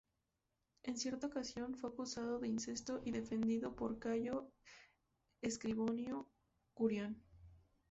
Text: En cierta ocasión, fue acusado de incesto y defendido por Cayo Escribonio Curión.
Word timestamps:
En 0.81 0.97
cierta 0.97 1.27
ocasión, 1.27 1.75
fue 1.75 1.91
acusado 1.91 2.39
de 2.39 2.47
incesto 2.47 3.01
y 3.05 3.11
defendido 3.11 3.75
por 3.75 3.99
Cayo 3.99 4.49
Escribonio 5.43 6.27
Curión. 6.73 7.21